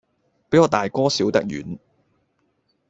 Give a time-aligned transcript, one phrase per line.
[0.49, 1.77] 比我大哥小得遠，